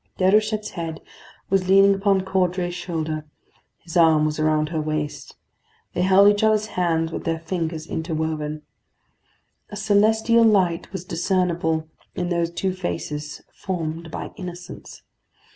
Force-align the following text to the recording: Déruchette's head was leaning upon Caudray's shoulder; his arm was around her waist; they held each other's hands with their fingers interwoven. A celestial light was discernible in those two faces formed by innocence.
Déruchette's 0.17 0.71
head 0.71 0.99
was 1.51 1.69
leaning 1.69 1.93
upon 1.93 2.21
Caudray's 2.25 2.73
shoulder; 2.73 3.23
his 3.77 3.95
arm 3.95 4.25
was 4.25 4.39
around 4.39 4.69
her 4.69 4.81
waist; 4.81 5.35
they 5.93 6.01
held 6.01 6.27
each 6.27 6.43
other's 6.43 6.65
hands 6.73 7.11
with 7.11 7.23
their 7.23 7.37
fingers 7.37 7.85
interwoven. 7.85 8.63
A 9.69 9.75
celestial 9.75 10.43
light 10.43 10.91
was 10.91 11.05
discernible 11.05 11.87
in 12.15 12.29
those 12.29 12.49
two 12.49 12.73
faces 12.73 13.43
formed 13.53 14.09
by 14.09 14.31
innocence. 14.37 15.03